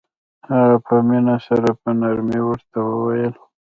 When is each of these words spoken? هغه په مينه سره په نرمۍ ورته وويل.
هغه 0.49 0.77
په 0.85 0.95
مينه 1.07 1.35
سره 1.47 1.69
په 1.81 1.89
نرمۍ 1.99 2.39
ورته 2.45 2.77
وويل. 2.89 3.33